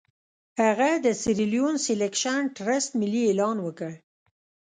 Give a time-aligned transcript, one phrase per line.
[0.63, 3.91] هغه د سیریلیون سیلکشن ټرست ملي اعلان کړ.